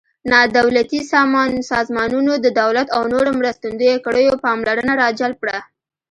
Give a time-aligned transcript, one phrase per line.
[0.31, 0.99] نا دولتي
[1.71, 5.59] سازمانونو د دولت او نورو مرستندویه کړیو پاملرنه را جلب کړه.